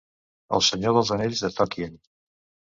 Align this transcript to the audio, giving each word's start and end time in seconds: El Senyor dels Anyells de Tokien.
El 0.57 0.63
Senyor 0.67 0.95
dels 0.99 1.11
Anyells 1.17 1.45
de 1.47 1.51
Tokien. 1.59 1.95